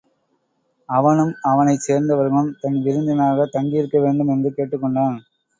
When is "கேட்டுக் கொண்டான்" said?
4.53-5.17